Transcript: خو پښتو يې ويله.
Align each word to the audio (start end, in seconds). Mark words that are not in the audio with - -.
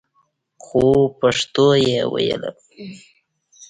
خو 0.63 0.85
پښتو 1.19 1.67
يې 1.85 1.99
ويله. 2.13 2.49